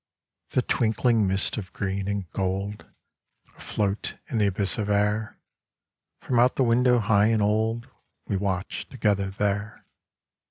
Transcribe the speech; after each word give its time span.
18 0.49 0.55
THE 0.57 0.61
twinkling 0.63 1.27
mists 1.27 1.57
of 1.59 1.71
green 1.73 2.07
and 2.07 2.27
gold 2.31 2.87
Afloat 3.55 4.15
in 4.31 4.39
the 4.39 4.47
abyss 4.47 4.79
of 4.79 4.89
air, 4.89 5.37
From 6.17 6.39
out 6.39 6.55
the 6.55 6.63
window 6.63 6.97
high 6.97 7.27
and 7.27 7.39
old 7.39 7.87
We 8.25 8.35
watched 8.35 8.89
together 8.89 9.29
there. 9.29 9.85